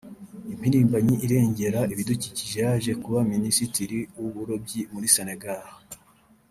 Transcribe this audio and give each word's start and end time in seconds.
impirimbanyi 0.53 1.15
irengera 1.25 1.79
ibidukikije 1.93 2.57
yaje 2.65 2.91
kuba 3.03 3.19
Minisitiri 3.33 3.97
w’uburobyi 4.19 4.81
muri 4.91 5.07
Senegal 5.15 5.65